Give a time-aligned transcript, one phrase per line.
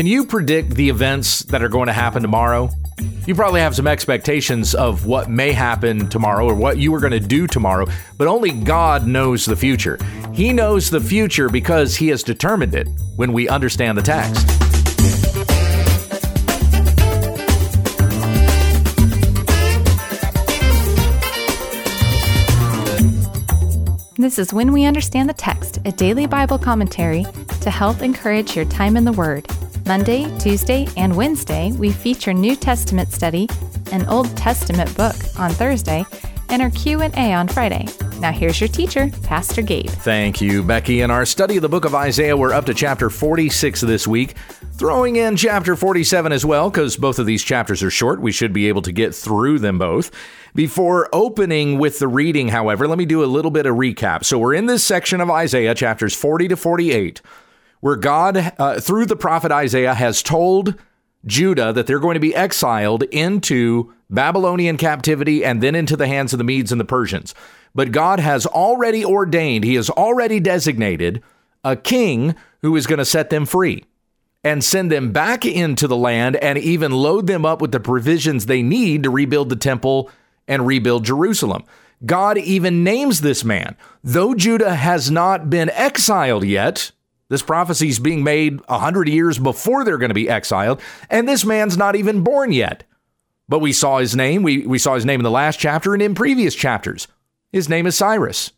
[0.00, 2.70] Can you predict the events that are going to happen tomorrow?
[3.26, 7.12] You probably have some expectations of what may happen tomorrow or what you are going
[7.12, 9.98] to do tomorrow, but only God knows the future.
[10.32, 14.46] He knows the future because He has determined it when we understand the text.
[24.16, 27.26] This is When We Understand the Text, a daily Bible commentary
[27.60, 29.46] to help encourage your time in the Word.
[29.86, 33.48] Monday, Tuesday, and Wednesday, we feature New Testament study,
[33.92, 36.04] an Old Testament book on Thursday,
[36.48, 37.86] and our Q&A on Friday.
[38.18, 39.88] Now here's your teacher, Pastor Gabe.
[39.88, 41.00] Thank you, Becky.
[41.00, 44.34] In our study of the book of Isaiah, we're up to chapter 46 this week,
[44.72, 48.20] throwing in chapter 47 as well because both of these chapters are short.
[48.20, 50.10] We should be able to get through them both.
[50.54, 54.24] Before opening with the reading, however, let me do a little bit of recap.
[54.24, 57.22] So we're in this section of Isaiah, chapters 40 to 48
[57.80, 60.74] where God, uh, through the prophet Isaiah, has told
[61.26, 66.32] Judah that they're going to be exiled into Babylonian captivity and then into the hands
[66.32, 67.34] of the Medes and the Persians.
[67.74, 71.22] But God has already ordained, He has already designated
[71.62, 73.84] a king who is going to set them free
[74.42, 78.46] and send them back into the land and even load them up with the provisions
[78.46, 80.10] they need to rebuild the temple
[80.48, 81.64] and rebuild Jerusalem.
[82.04, 83.76] God even names this man.
[84.02, 86.92] Though Judah has not been exiled yet,
[87.30, 91.26] this prophecy is being made a hundred years before they're going to be exiled, and
[91.26, 92.84] this man's not even born yet.
[93.48, 94.42] But we saw his name.
[94.42, 97.08] We, we saw his name in the last chapter and in previous chapters.
[97.52, 98.52] His name is Cyrus.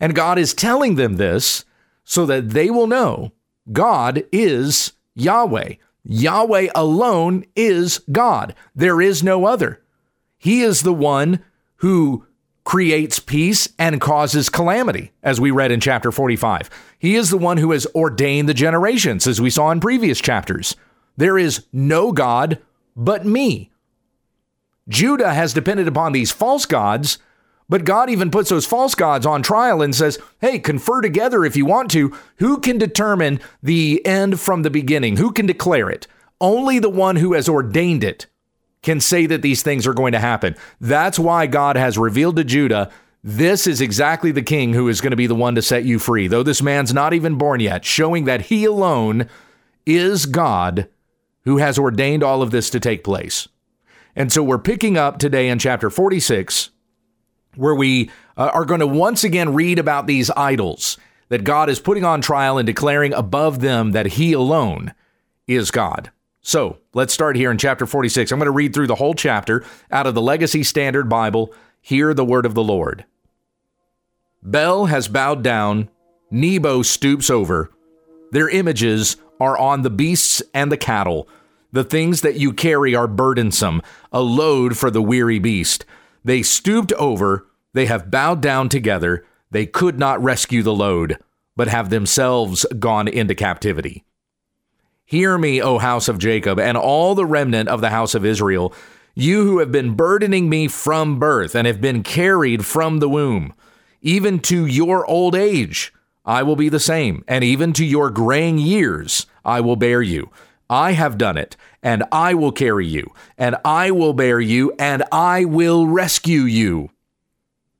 [0.00, 1.64] And God is telling them this
[2.04, 3.32] so that they will know
[3.70, 5.74] God is Yahweh.
[6.04, 8.54] Yahweh alone is God.
[8.74, 9.82] There is no other.
[10.36, 11.42] He is the one
[11.76, 12.26] who
[12.64, 16.68] creates peace and causes calamity, as we read in chapter 45.
[17.04, 20.74] He is the one who has ordained the generations, as we saw in previous chapters.
[21.18, 22.62] There is no God
[22.96, 23.70] but me.
[24.88, 27.18] Judah has depended upon these false gods,
[27.68, 31.56] but God even puts those false gods on trial and says, hey, confer together if
[31.58, 32.16] you want to.
[32.38, 35.18] Who can determine the end from the beginning?
[35.18, 36.06] Who can declare it?
[36.40, 38.28] Only the one who has ordained it
[38.82, 40.56] can say that these things are going to happen.
[40.80, 42.90] That's why God has revealed to Judah
[43.26, 45.98] this is exactly the king who is going to be the one to set you
[45.98, 49.30] free, though this man's not even born yet, showing that he alone
[49.86, 50.88] is God
[51.44, 53.48] who has ordained all of this to take place.
[54.14, 56.68] And so we're picking up today in chapter 46,
[57.56, 60.98] where we uh, are going to once again read about these idols
[61.30, 64.92] that God is putting on trial and declaring above them that he alone
[65.48, 66.10] is God.
[66.42, 68.30] So let's start here in chapter 46.
[68.30, 71.54] I'm going to read through the whole chapter out of the Legacy Standard Bible.
[71.80, 73.06] Hear the word of the Lord.
[74.44, 75.88] Bel has bowed down,
[76.30, 77.70] Nebo stoops over.
[78.30, 81.28] Their images are on the beasts and the cattle.
[81.72, 83.82] The things that you carry are burdensome,
[84.12, 85.84] a load for the weary beast.
[86.24, 89.24] They stooped over, they have bowed down together.
[89.50, 91.18] They could not rescue the load,
[91.56, 94.04] but have themselves gone into captivity.
[95.04, 98.74] Hear me, O house of Jacob, and all the remnant of the house of Israel,
[99.14, 103.54] you who have been burdening me from birth and have been carried from the womb.
[104.06, 105.90] Even to your old age,
[106.26, 110.30] I will be the same, and even to your graying years, I will bear you.
[110.68, 115.04] I have done it, and I will carry you, and I will bear you, and
[115.10, 116.90] I will rescue you.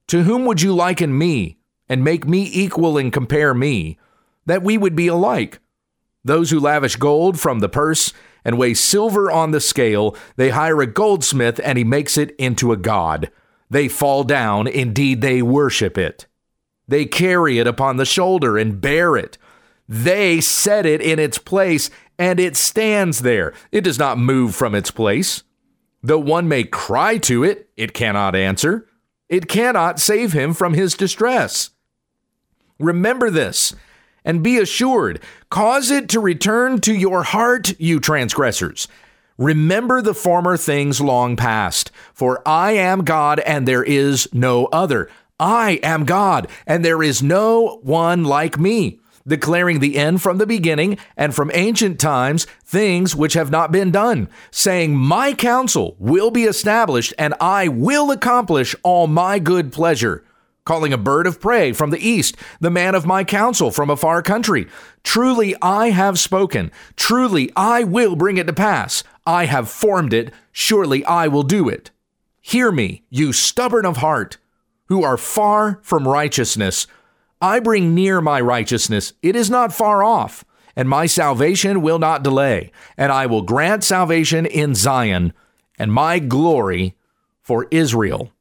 [0.06, 1.58] To whom would you liken me,
[1.90, 3.98] and make me equal and compare me,
[4.46, 5.58] that we would be alike?
[6.24, 8.14] Those who lavish gold from the purse
[8.46, 12.72] and weigh silver on the scale, they hire a goldsmith and he makes it into
[12.72, 13.30] a god.
[13.74, 16.28] They fall down, indeed, they worship it.
[16.86, 19.36] They carry it upon the shoulder and bear it.
[19.88, 23.52] They set it in its place, and it stands there.
[23.72, 25.42] It does not move from its place.
[26.04, 28.86] Though one may cry to it, it cannot answer.
[29.28, 31.70] It cannot save him from his distress.
[32.78, 33.74] Remember this
[34.24, 35.18] and be assured.
[35.50, 38.86] Cause it to return to your heart, you transgressors.
[39.38, 45.10] Remember the former things long past, for I am God and there is no other.
[45.40, 50.46] I am God and there is no one like me, declaring the end from the
[50.46, 56.30] beginning and from ancient times things which have not been done, saying, My counsel will
[56.30, 60.24] be established and I will accomplish all my good pleasure
[60.64, 63.96] calling a bird of prey from the east, the man of my counsel from a
[63.96, 64.66] far country.
[65.02, 66.70] Truly I have spoken.
[66.96, 69.04] Truly I will bring it to pass.
[69.26, 70.32] I have formed it.
[70.52, 71.90] Surely I will do it.
[72.40, 74.36] Hear me, you stubborn of heart,
[74.86, 76.86] who are far from righteousness.
[77.40, 79.14] I bring near my righteousness.
[79.22, 80.44] It is not far off.
[80.76, 85.32] and my salvation will not delay, and I will grant salvation in Zion,
[85.78, 86.96] and my glory
[87.42, 88.32] for Israel.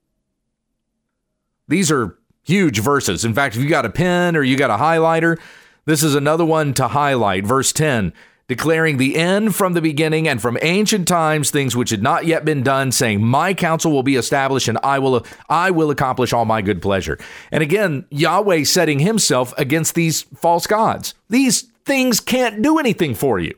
[1.67, 3.23] These are huge verses.
[3.23, 5.39] In fact, if you got a pen or you got a highlighter,
[5.85, 7.45] this is another one to highlight.
[7.45, 8.13] Verse 10
[8.55, 12.45] declaring the end from the beginning and from ancient times things which had not yet
[12.45, 16.45] been done saying my counsel will be established and I will I will accomplish all
[16.45, 17.17] my good pleasure.
[17.51, 21.15] And again, Yahweh setting himself against these false gods.
[21.29, 23.55] These things can't do anything for you.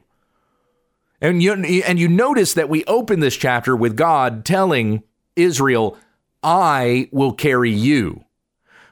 [1.19, 5.03] And you and you notice that we open this chapter with God telling
[5.36, 5.97] Israel,
[6.42, 8.24] "I will carry you."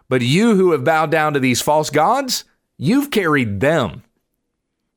[0.10, 2.44] But you who have bowed down to these false gods,
[2.78, 4.04] you've carried them.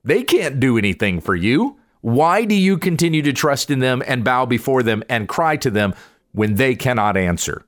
[0.06, 1.78] They can't do anything for you.
[2.00, 5.70] Why do you continue to trust in them and bow before them and cry to
[5.70, 5.94] them
[6.30, 7.66] when they cannot answer?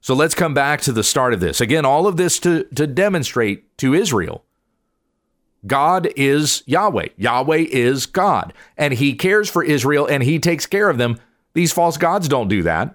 [0.00, 1.60] So let's come back to the start of this.
[1.60, 4.44] Again, all of this to, to demonstrate to Israel
[5.66, 7.08] God is Yahweh.
[7.16, 8.52] Yahweh is God.
[8.76, 11.18] And he cares for Israel and he takes care of them.
[11.54, 12.94] These false gods don't do that.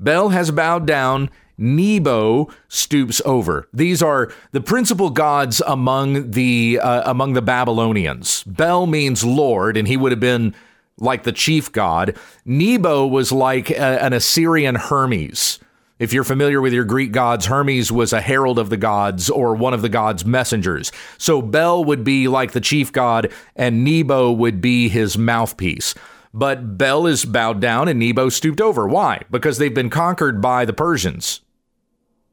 [0.00, 3.68] Bel has bowed down Nebo stoops over.
[3.72, 8.44] These are the principal gods among the uh, among the Babylonians.
[8.44, 10.54] Bel means Lord, and he would have been
[10.98, 12.16] like the chief god.
[12.44, 15.58] Nebo was like a, an Assyrian Hermes.
[15.98, 19.56] If you're familiar with your Greek gods, Hermes was a herald of the gods or
[19.56, 20.92] one of the gods' messengers.
[21.18, 25.96] So Bel would be like the chief god, and Nebo would be his mouthpiece.
[26.32, 28.86] But Bel is bowed down and Nebo stooped over.
[28.86, 29.22] Why?
[29.30, 31.40] Because they've been conquered by the Persians.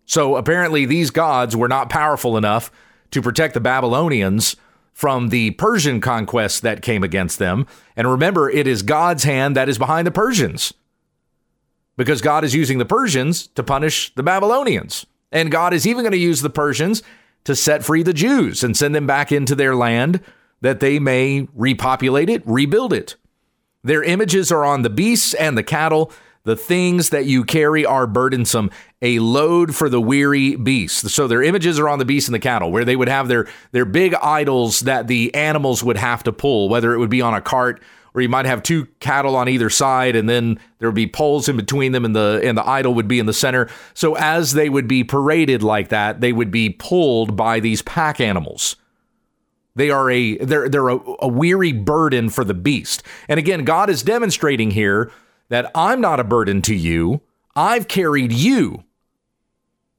[0.06, 2.72] So apparently, these gods were not powerful enough
[3.12, 4.56] to protect the Babylonians
[4.94, 7.68] from the Persian conquest that came against them.
[7.96, 10.74] And remember, it is God's hand that is behind the Persians
[11.98, 15.06] because God is using the Persians to punish the Babylonians.
[15.32, 17.04] And God is even going to use the Persians
[17.44, 20.22] to set free the Jews and send them back into their land
[20.62, 23.16] that they may repopulate it, rebuild it.
[23.84, 26.12] Their images are on the beasts and the cattle
[26.46, 28.72] the things that you carry are burdensome,
[29.02, 31.10] a load for the weary beast.
[31.10, 33.48] So their images are on the beast and the cattle, where they would have their
[33.72, 37.34] their big idols that the animals would have to pull, whether it would be on
[37.34, 37.82] a cart
[38.16, 41.50] or you might have two cattle on either side and then there would be poles
[41.50, 43.70] in between them and the and the idol would be in the center.
[43.94, 48.22] So as they would be paraded like that, they would be pulled by these pack
[48.22, 48.78] animals.
[49.76, 53.04] They are a they're they're a, a weary burden for the beast.
[53.28, 55.12] And again, God is demonstrating here
[55.50, 57.22] that I'm not a burden to you.
[57.56, 58.84] I've carried you,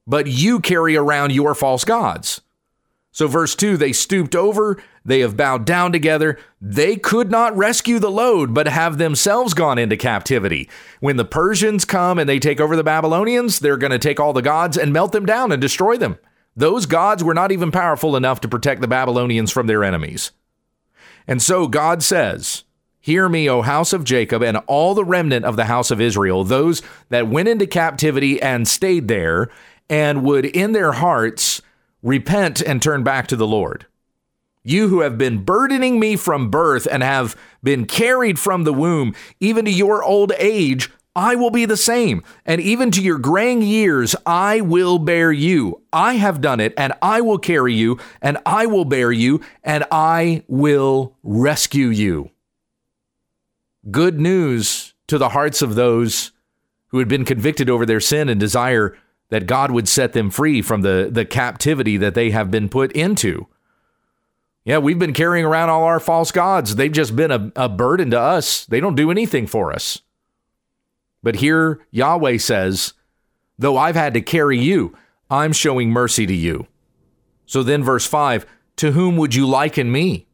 [0.05, 2.41] but you carry around your false gods.
[3.11, 6.37] So, verse 2 they stooped over, they have bowed down together.
[6.61, 10.69] They could not rescue the load, but have themselves gone into captivity.
[10.99, 14.33] When the Persians come and they take over the Babylonians, they're going to take all
[14.33, 16.19] the gods and melt them down and destroy them.
[16.57, 20.31] Those gods were not even powerful enough to protect the Babylonians from their enemies.
[21.25, 22.65] And so God says,
[23.07, 26.43] Hear me, O house of Jacob, and all the remnant of the house of Israel,
[26.43, 29.49] those that went into captivity and stayed there,
[29.89, 31.61] and would in their hearts
[32.03, 33.85] repent and turn back to the Lord.
[34.61, 39.15] You who have been burdening me from birth and have been carried from the womb,
[39.39, 42.25] even to your old age, I will be the same.
[42.45, 45.81] And even to your graying years, I will bear you.
[45.93, 49.85] I have done it, and I will carry you, and I will bear you, and
[49.91, 52.31] I will rescue you
[53.89, 56.31] good news to the hearts of those
[56.87, 58.97] who had been convicted over their sin and desire
[59.29, 62.91] that God would set them free from the, the captivity that they have been put
[62.93, 63.47] into.
[64.63, 66.75] Yeah, we've been carrying around all our false gods.
[66.75, 68.65] They've just been a, a burden to us.
[68.65, 70.01] They don't do anything for us.
[71.23, 72.93] But here, Yahweh says,
[73.57, 74.95] Though I've had to carry you,
[75.29, 76.67] I'm showing mercy to you.
[77.45, 78.45] So then, verse 5
[78.77, 80.26] To whom would you liken me?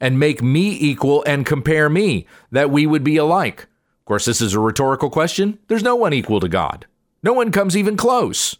[0.00, 3.62] And make me equal and compare me, that we would be alike?
[3.62, 5.58] Of course, this is a rhetorical question.
[5.68, 6.86] There's no one equal to God.
[7.22, 8.56] No one comes even close.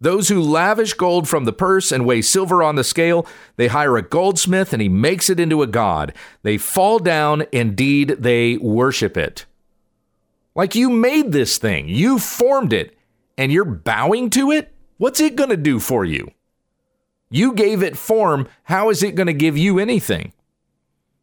[0.00, 3.96] Those who lavish gold from the purse and weigh silver on the scale, they hire
[3.96, 6.12] a goldsmith and he makes it into a god.
[6.42, 9.46] They fall down, indeed, they worship it.
[10.54, 12.96] Like you made this thing, you formed it,
[13.36, 14.72] and you're bowing to it?
[14.98, 16.30] What's it going to do for you?
[17.34, 18.46] You gave it form.
[18.62, 20.32] How is it going to give you anything?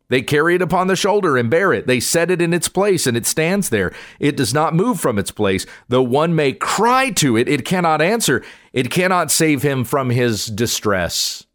[0.09, 1.87] They carry it upon the shoulder and bear it.
[1.87, 3.93] They set it in its place and it stands there.
[4.19, 5.65] It does not move from its place.
[5.87, 8.43] Though one may cry to it, it cannot answer.
[8.73, 11.45] It cannot save him from his distress.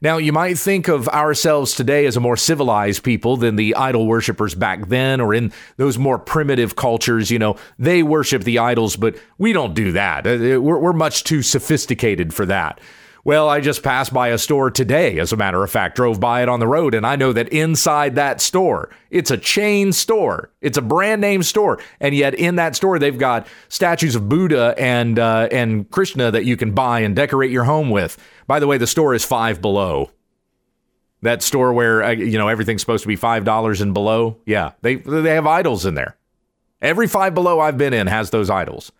[0.00, 4.08] Now, you might think of ourselves today as a more civilized people than the idol
[4.08, 7.30] worshippers back then or in those more primitive cultures.
[7.30, 10.26] You know, they worship the idols, but we don't do that.
[10.26, 12.80] Uh, we're, we're much too sophisticated for that.
[13.24, 16.42] Well, I just passed by a store today, as a matter of fact, drove by
[16.42, 20.50] it on the road, and I know that inside that store, it's a chain store,
[20.60, 24.74] it's a brand name store, and yet in that store they've got statues of Buddha
[24.78, 28.16] and uh, and Krishna that you can buy and decorate your home with.
[28.46, 30.10] By the way, the store is Five Below.
[31.22, 34.38] That store where uh, you know everything's supposed to be five dollars and below.
[34.46, 36.16] Yeah, they they have idols in there.
[36.80, 38.92] Every Five Below I've been in has those idols.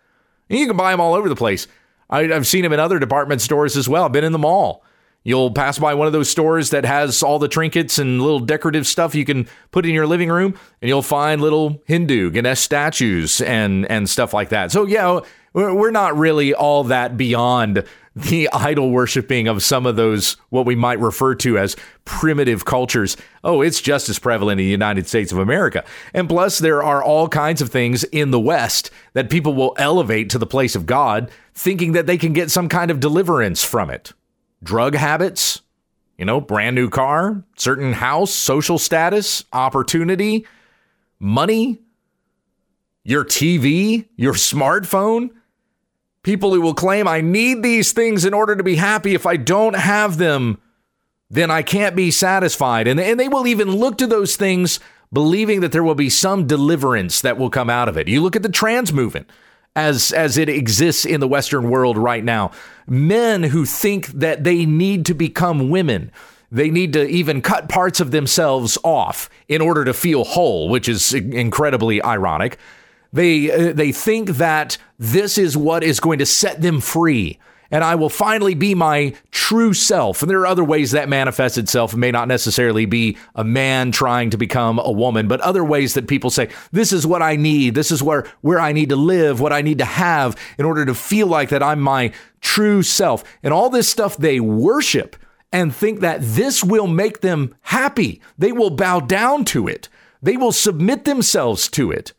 [0.49, 1.67] And you can buy them all over the place.
[2.09, 4.05] I, have seen them in other department stores as well.
[4.05, 4.83] I've been in the mall.
[5.23, 8.87] You'll pass by one of those stores that has all the trinkets and little decorative
[8.87, 13.41] stuff you can put in your living room, and you'll find little Hindu Ganesh statues
[13.41, 14.71] and and stuff like that.
[14.71, 15.19] So yeah,
[15.53, 17.83] we're not really all that beyond
[18.23, 23.15] the idol worshiping of some of those what we might refer to as primitive cultures.
[23.43, 25.83] Oh, it's just as prevalent in the United States of America.
[26.13, 30.29] And plus there are all kinds of things in the West that people will elevate
[30.31, 33.89] to the place of God thinking that they can get some kind of deliverance from
[33.89, 34.13] it.
[34.61, 35.61] Drug habits,
[36.17, 40.45] you know, brand new car, certain house, social status, opportunity,
[41.19, 41.79] money,
[43.03, 45.29] your TV, your smartphone
[46.23, 49.15] People who will claim, I need these things in order to be happy.
[49.15, 50.59] If I don't have them,
[51.29, 52.87] then I can't be satisfied.
[52.87, 54.79] And, and they will even look to those things
[55.13, 58.07] believing that there will be some deliverance that will come out of it.
[58.07, 59.29] You look at the trans movement
[59.75, 62.51] as as it exists in the western world right now.
[62.87, 66.11] Men who think that they need to become women.
[66.51, 70.89] They need to even cut parts of themselves off in order to feel whole, which
[70.89, 72.57] is incredibly ironic.
[73.11, 77.39] They uh, they think that this is what is going to set them free
[77.71, 80.21] and I will finally be my true self.
[80.21, 81.93] And there are other ways that manifests itself.
[81.93, 85.93] It may not necessarily be a man trying to become a woman, but other ways
[85.93, 87.75] that people say, this is what I need.
[87.75, 90.85] This is where, where I need to live, what I need to have in order
[90.85, 92.11] to feel like that I'm my
[92.41, 93.23] true self.
[93.43, 95.15] And all this stuff they worship
[95.51, 98.21] and think that this will make them happy.
[98.37, 99.89] They will bow down to it.
[100.21, 102.13] They will submit themselves to it.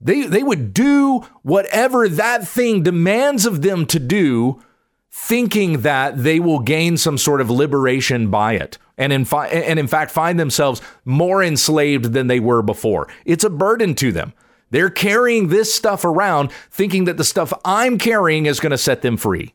[0.00, 4.62] They, they would do whatever that thing demands of them to do,
[5.10, 8.78] thinking that they will gain some sort of liberation by it.
[8.98, 13.08] And in, fi- and in fact, find themselves more enslaved than they were before.
[13.24, 14.32] It's a burden to them.
[14.70, 19.02] They're carrying this stuff around, thinking that the stuff I'm carrying is going to set
[19.02, 19.54] them free.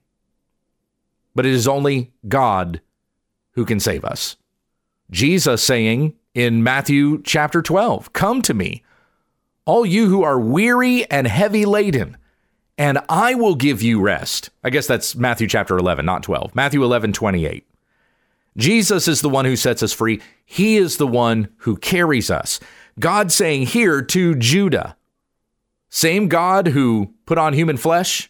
[1.36, 2.82] But it is only God
[3.52, 4.38] who can save us.
[5.10, 8.84] Jesus saying in Matthew chapter 12, Come to me
[9.66, 12.18] all you who are weary and heavy laden,
[12.78, 14.50] and I will give you rest.
[14.64, 16.56] I guess that's Matthew chapter 11, not 12.
[16.56, 17.68] Matthew 11, 28.
[18.58, 20.22] Jesus is the one who sets us free.
[20.46, 22.60] He is the one who carries us.
[23.00, 24.98] God saying here to Judah,
[25.90, 28.30] same God who put on human flesh,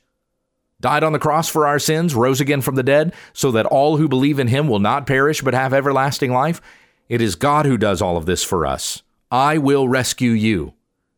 [0.79, 3.97] died on the cross for our sins, rose again from the dead, so that all
[3.97, 6.61] who believe in him will not perish but have everlasting life.
[7.07, 9.03] It is God who does all of this for us.
[9.31, 10.73] I will rescue you.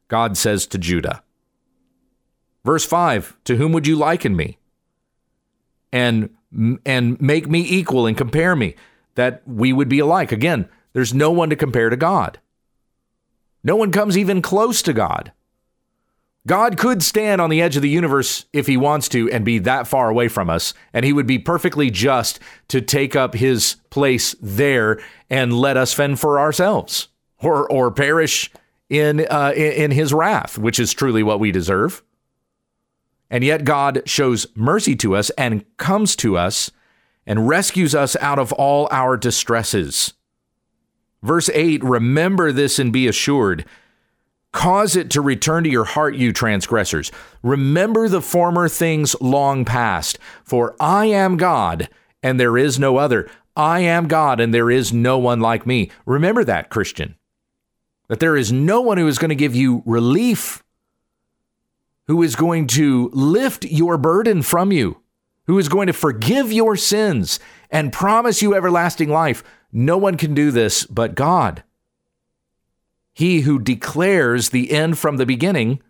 [0.07, 1.23] God says to Judah.
[2.63, 4.57] Verse 5 To whom would you liken me?
[5.91, 6.29] And,
[6.85, 8.75] and make me equal and compare me,
[9.15, 10.31] that we would be alike.
[10.31, 12.39] Again, there's no one to compare to God.
[13.63, 15.31] No one comes even close to God.
[16.45, 19.59] God could stand on the edge of the universe if he wants to and be
[19.59, 23.77] that far away from us, and he would be perfectly just to take up his
[23.89, 27.07] place there and let us fend for ourselves
[27.37, 28.51] or, or perish
[28.89, 32.03] in, uh, in his wrath, which is truly what we deserve.
[33.29, 36.69] And yet God shows mercy to us and comes to us
[37.25, 40.13] and rescues us out of all our distresses.
[41.23, 43.65] Verse 8 Remember this and be assured.
[44.51, 47.11] Cause it to return to your heart, you transgressors.
[47.41, 50.19] Remember the former things long past.
[50.43, 51.89] For I am God,
[52.21, 53.27] and there is no other.
[53.55, 55.89] I am God, and there is no one like me.
[56.05, 57.15] Remember that, Christian
[58.07, 60.63] that there is no one who is going to give you relief,
[62.07, 65.01] who is going to lift your burden from you,
[65.47, 69.43] who is going to forgive your sins and promise you everlasting life.
[69.71, 71.63] No one can do this but God.
[73.13, 75.81] He who declares the end from the beginning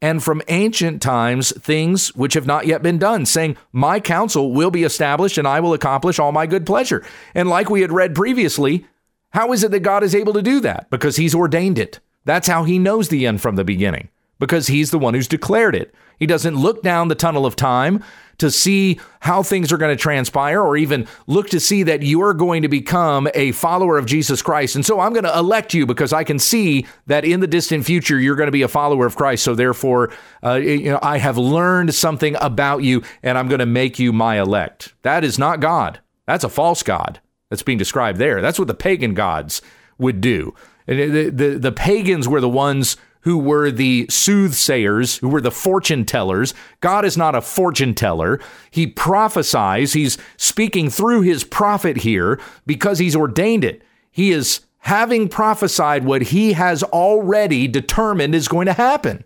[0.00, 4.70] and from ancient times things which have not yet been done, saying, My counsel will
[4.70, 7.04] be established and I will accomplish all my good pleasure.
[7.34, 8.86] And like we had read previously,
[9.32, 10.88] how is it that God is able to do that?
[10.90, 12.00] Because he's ordained it.
[12.24, 14.08] That's how he knows the end from the beginning,
[14.38, 15.94] because he's the one who's declared it.
[16.18, 18.04] He doesn't look down the tunnel of time
[18.38, 22.22] to see how things are going to transpire or even look to see that you
[22.22, 24.76] are going to become a follower of Jesus Christ.
[24.76, 27.84] And so I'm going to elect you because I can see that in the distant
[27.86, 29.44] future you're going to be a follower of Christ.
[29.44, 30.12] So therefore,
[30.44, 34.12] uh, you know, I have learned something about you and I'm going to make you
[34.12, 34.94] my elect.
[35.02, 36.00] That is not God.
[36.26, 37.20] That's a false God
[37.52, 38.40] that's being described there.
[38.40, 39.60] That's what the pagan gods
[39.98, 40.54] would do.
[40.86, 46.06] The, the, the pagans were the ones who were the soothsayers, who were the fortune
[46.06, 46.54] tellers.
[46.80, 48.40] God is not a fortune teller.
[48.70, 49.92] He prophesies.
[49.92, 53.82] He's speaking through his prophet here because he's ordained it.
[54.10, 59.24] He is having prophesied what he has already determined is going to happen.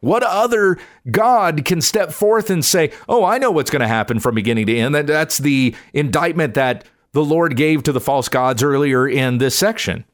[0.00, 0.76] What other
[1.10, 4.66] God can step forth and say, Oh, I know what's going to happen from beginning
[4.66, 4.94] to end?
[4.94, 6.84] That's the indictment that
[7.16, 10.04] the Lord gave to the false gods earlier in this section.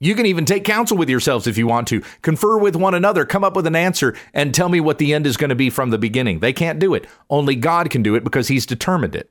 [0.00, 2.02] You can even take counsel with yourselves if you want to.
[2.20, 5.24] Confer with one another, come up with an answer, and tell me what the end
[5.24, 6.40] is going to be from the beginning.
[6.40, 7.06] They can't do it.
[7.30, 9.30] Only God can do it because He's determined it.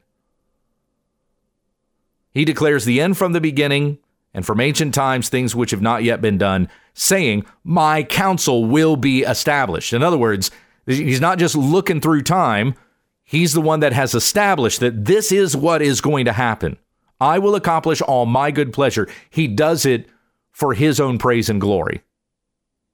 [2.34, 3.98] He declares the end from the beginning,
[4.34, 8.96] and from ancient times things which have not yet been done, saying, My counsel will
[8.96, 9.92] be established.
[9.92, 10.50] In other words,
[10.86, 12.76] He's not just looking through time,
[13.24, 16.78] He's the one that has established that this is what is going to happen.
[17.20, 19.08] I will accomplish all my good pleasure.
[19.30, 20.10] He does it
[20.52, 22.02] for his own praise and glory.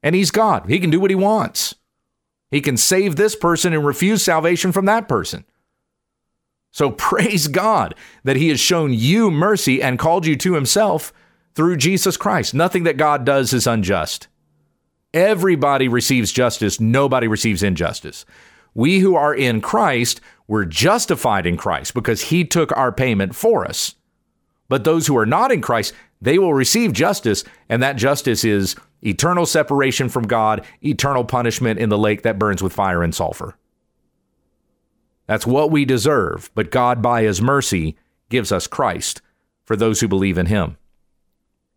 [0.03, 0.69] And he's God.
[0.69, 1.75] He can do what he wants.
[2.51, 5.45] He can save this person and refuse salvation from that person.
[6.71, 11.13] So praise God that he has shown you mercy and called you to himself
[11.55, 12.53] through Jesus Christ.
[12.53, 14.27] Nothing that God does is unjust.
[15.13, 18.25] Everybody receives justice, nobody receives injustice.
[18.79, 23.65] We who are in Christ were justified in Christ because he took our payment for
[23.65, 23.95] us.
[24.69, 28.77] But those who are not in Christ, they will receive justice, and that justice is
[29.01, 33.57] eternal separation from God, eternal punishment in the lake that burns with fire and sulfur.
[35.27, 37.97] That's what we deserve, but God, by his mercy,
[38.29, 39.21] gives us Christ
[39.65, 40.77] for those who believe in him.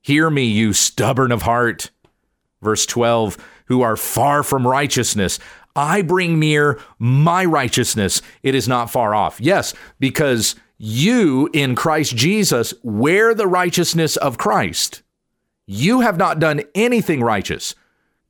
[0.03, 1.91] Hear me, you stubborn of heart.
[2.63, 5.41] Verse 12, who are far from righteousness.
[5.75, 8.21] I bring near my righteousness.
[8.43, 9.41] It is not far off.
[9.41, 15.03] Yes, because you in Christ Jesus wear the righteousness of Christ.
[15.67, 17.75] You have not done anything righteous.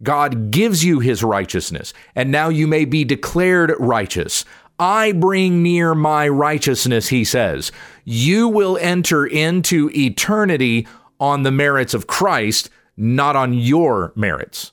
[0.03, 4.45] God gives you his righteousness, and now you may be declared righteous.
[4.79, 7.71] I bring near my righteousness, he says.
[8.05, 10.89] You will enter into eternity
[11.21, 14.72] on the merits of Christ, not on your merits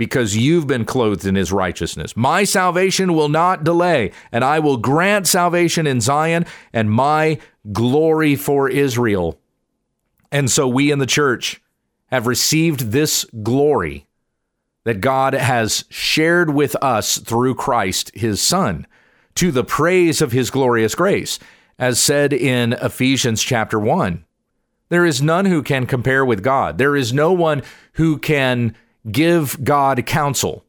[0.00, 2.16] because you've been clothed in his righteousness.
[2.16, 7.38] My salvation will not delay, and I will grant salvation in Zion and my
[7.70, 9.38] glory for Israel.
[10.32, 11.60] And so we in the church
[12.06, 14.06] have received this glory
[14.84, 18.86] that God has shared with us through Christ, his Son,
[19.34, 21.38] to the praise of his glorious grace,
[21.78, 24.24] as said in Ephesians chapter 1.
[24.88, 26.78] There is none who can compare with God.
[26.78, 27.60] There is no one
[27.92, 28.74] who can
[29.10, 30.64] give God counsel,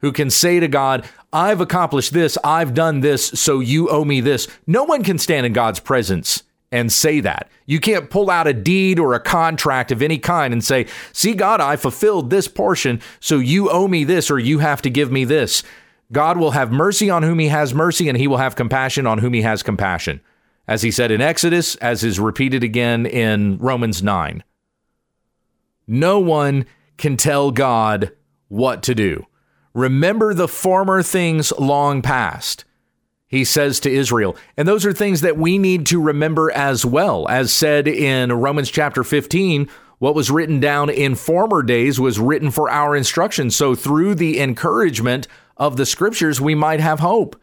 [0.00, 4.20] who can say to God, I've accomplished this, I've done this, so you owe me
[4.20, 4.48] this.
[4.66, 7.48] No one can stand in God's presence and say that.
[7.66, 11.34] You can't pull out a deed or a contract of any kind and say, See,
[11.34, 15.10] God, I fulfilled this portion, so you owe me this or you have to give
[15.10, 15.62] me this.
[16.10, 19.18] God will have mercy on whom he has mercy, and he will have compassion on
[19.18, 20.20] whom he has compassion.
[20.66, 24.42] As he said in Exodus, as is repeated again in Romans 9.
[25.86, 26.66] No one
[26.98, 28.12] can tell God
[28.48, 29.26] what to do.
[29.74, 32.64] Remember the former things long past,
[33.26, 34.36] he says to Israel.
[34.56, 37.28] And those are things that we need to remember as well.
[37.28, 42.50] As said in Romans chapter 15, what was written down in former days was written
[42.50, 43.50] for our instruction.
[43.50, 47.36] So through the encouragement of the scriptures, we might have hope.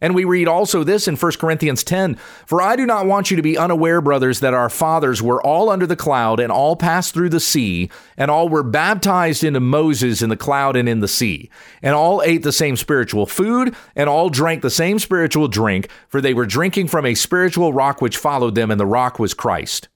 [0.00, 3.36] And we read also this in 1 Corinthians 10 For I do not want you
[3.36, 7.14] to be unaware, brothers, that our fathers were all under the cloud and all passed
[7.14, 11.08] through the sea, and all were baptized into Moses in the cloud and in the
[11.08, 11.50] sea,
[11.82, 16.20] and all ate the same spiritual food, and all drank the same spiritual drink, for
[16.20, 19.88] they were drinking from a spiritual rock which followed them, and the rock was Christ.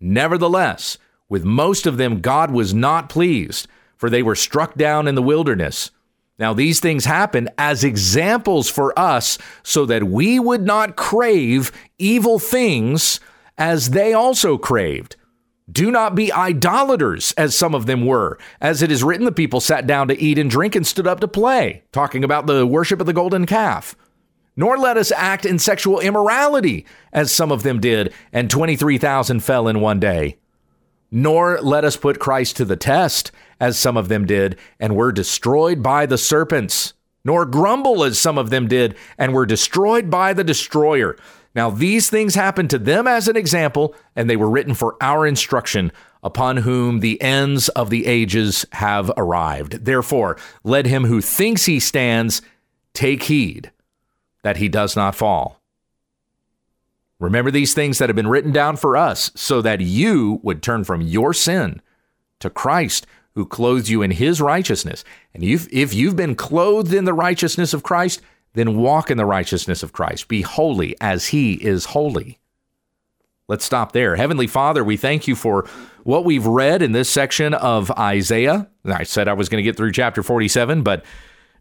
[0.00, 5.14] Nevertheless, with most of them God was not pleased, for they were struck down in
[5.14, 5.90] the wilderness.
[6.38, 12.38] Now, these things happen as examples for us so that we would not crave evil
[12.38, 13.20] things
[13.56, 15.16] as they also craved.
[15.70, 18.38] Do not be idolaters, as some of them were.
[18.60, 21.20] As it is written, the people sat down to eat and drink and stood up
[21.20, 23.96] to play, talking about the worship of the golden calf.
[24.56, 29.66] Nor let us act in sexual immorality, as some of them did, and 23,000 fell
[29.66, 30.36] in one day.
[31.16, 35.12] Nor let us put Christ to the test, as some of them did, and were
[35.12, 36.92] destroyed by the serpents.
[37.24, 41.16] Nor grumble, as some of them did, and were destroyed by the destroyer.
[41.54, 45.24] Now, these things happened to them as an example, and they were written for our
[45.24, 45.92] instruction,
[46.24, 49.84] upon whom the ends of the ages have arrived.
[49.84, 52.42] Therefore, let him who thinks he stands
[52.92, 53.70] take heed
[54.42, 55.60] that he does not fall.
[57.20, 60.84] Remember these things that have been written down for us, so that you would turn
[60.84, 61.80] from your sin
[62.40, 65.04] to Christ, who clothes you in his righteousness.
[65.32, 68.20] And if, if you've been clothed in the righteousness of Christ,
[68.54, 70.28] then walk in the righteousness of Christ.
[70.28, 72.38] Be holy as he is holy.
[73.46, 74.16] Let's stop there.
[74.16, 75.68] Heavenly Father, we thank you for
[76.02, 78.68] what we've read in this section of Isaiah.
[78.86, 81.04] I said I was going to get through chapter 47, but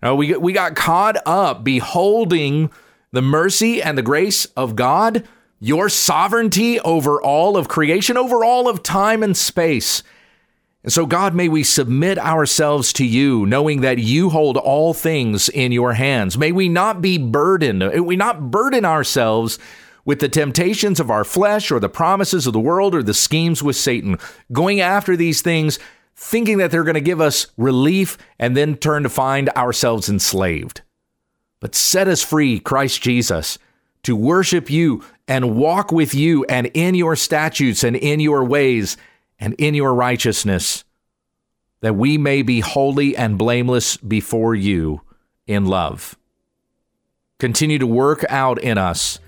[0.02, 2.72] no, we, we got caught up beholding
[3.12, 5.28] the mercy and the grace of God,
[5.64, 10.04] your sovereignty over all of creation, over all of time and space.
[10.84, 15.48] And so, God, may we submit ourselves to you, knowing that you hold all things
[15.48, 16.38] in your hands.
[16.38, 19.58] May we not be burdened, may we not burden ourselves
[20.04, 23.64] with the temptations of our flesh or the promises of the world or the schemes
[23.64, 24.18] with Satan,
[24.52, 25.80] going after these things,
[26.14, 30.82] thinking that they're going to give us relief, and then turn to find ourselves enslaved.
[31.62, 33.58] But set us free, Christ Jesus,
[34.04, 38.98] to worship you and walk with you and in your statutes and in your ways
[39.40, 40.84] and in your righteousness,
[41.82, 45.02] that we may be holy and blameless before you
[45.48, 46.18] in love.
[47.40, 49.20] Continue to work out in us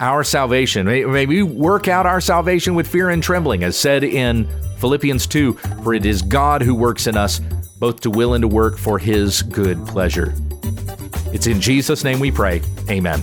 [0.00, 0.86] our salvation.
[0.86, 5.54] May, we work out our salvation with fear and trembling, as said in Philippians 2
[5.82, 7.40] For it is God who works in us,
[7.80, 10.34] both to will and to work for his good pleasure.
[11.32, 12.62] It's in Jesus' name we pray.
[12.88, 13.22] Amen.